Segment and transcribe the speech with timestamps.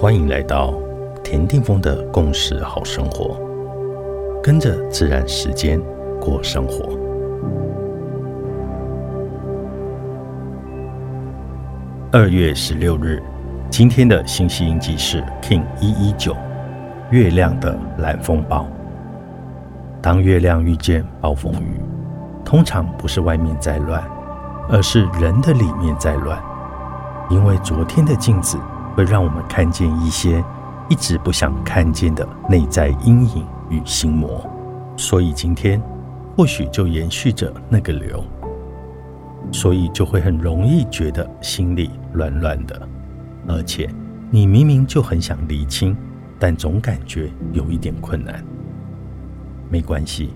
[0.00, 0.72] 欢迎来到
[1.22, 3.38] 田定峰的共识好生活，
[4.42, 5.78] 跟着自然时间
[6.18, 6.98] 过生活。
[12.10, 13.22] 二月十六日，
[13.68, 16.34] 今天的星系印记是 King 一一九，
[17.10, 18.66] 月亮的蓝风暴。
[20.00, 21.78] 当月亮遇见暴风雨，
[22.42, 24.02] 通常不是外面在乱，
[24.70, 26.42] 而是人的里面在乱，
[27.28, 28.56] 因为昨天的镜子。
[28.94, 30.42] 会让我们看见一些
[30.88, 34.44] 一直不想看见的内在阴影与心魔，
[34.96, 35.80] 所以今天
[36.36, 38.24] 或许就延续着那个流，
[39.52, 42.88] 所以就会很容易觉得心里乱乱的，
[43.46, 43.88] 而且
[44.30, 45.96] 你明明就很想厘清，
[46.38, 48.44] 但总感觉有一点困难。
[49.68, 50.34] 没关系，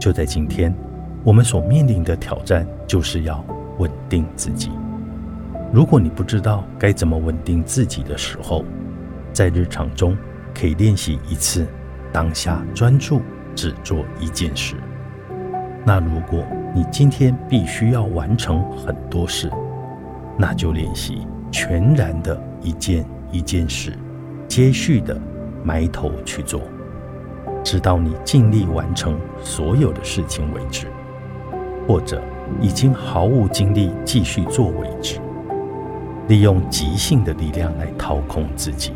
[0.00, 0.74] 就在今天，
[1.22, 3.44] 我们所面临的挑战就是要
[3.78, 4.70] 稳定自己。
[5.74, 8.64] 如果你不知道该怎么稳定自己的时候，
[9.32, 10.16] 在日常中
[10.54, 11.66] 可以练习一次
[12.12, 13.20] 当下专注，
[13.56, 14.76] 只做一件事。
[15.84, 19.50] 那如果你今天必须要完成很多事，
[20.38, 23.98] 那就练习全然的一件一件事，
[24.46, 25.20] 接续的
[25.64, 26.60] 埋头去做，
[27.64, 30.86] 直到你尽力完成所有的事情为止，
[31.88, 32.22] 或者
[32.60, 35.18] 已经毫无精力继续做为止。
[36.28, 38.92] 利用即兴的力量来掏空自己，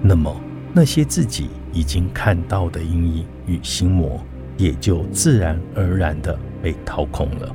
[0.00, 0.34] 那么
[0.72, 4.18] 那些自己已经看到的阴影与心魔，
[4.56, 7.54] 也就自然而然的被掏空了。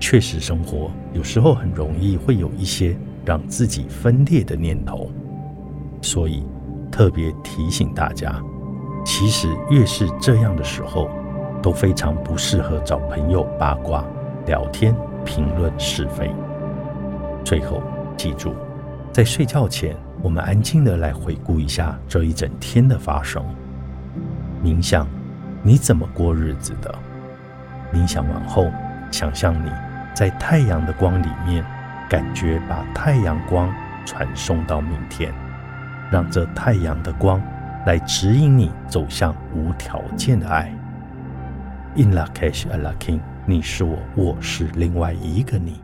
[0.00, 5.08] 确实，生活有时候很容易会有一些让自己分裂的念头，
[6.02, 6.44] 所以
[6.90, 8.42] 特别提醒大家，
[9.04, 11.08] 其实越是这样的时候，
[11.62, 14.04] 都非常不适合找朋友八卦、
[14.46, 16.28] 聊天、评论是非。
[17.44, 17.82] 最后，
[18.16, 18.54] 记住，
[19.12, 23.44] 在睡觉前，我们安静的来回顾一下这一整天的发生。
[24.64, 25.06] 冥想，
[25.62, 26.92] 你怎么过日子的？
[27.92, 28.70] 冥想完后，
[29.10, 29.70] 想象你
[30.14, 31.62] 在太阳的光里面，
[32.08, 33.70] 感觉把太阳光
[34.06, 35.30] 传送到明天，
[36.10, 37.40] 让这太阳的光
[37.84, 40.74] 来指引你走向无条件的爱。
[41.94, 45.80] In la cash a la king，你是我，我是另外一个你。